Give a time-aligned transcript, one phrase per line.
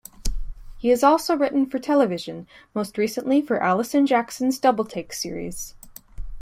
[0.79, 5.75] He has also written for television, most recently for Alison Jackson's "Doubletake" series.